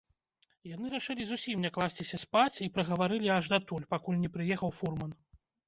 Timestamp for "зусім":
1.31-1.57